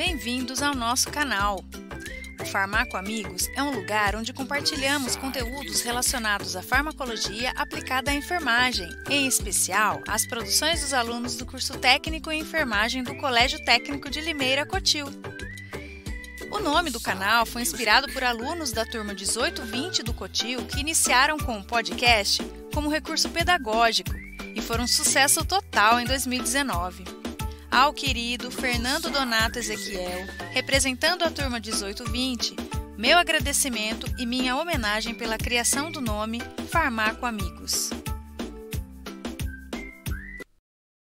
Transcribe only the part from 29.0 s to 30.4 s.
Donato Ezequiel,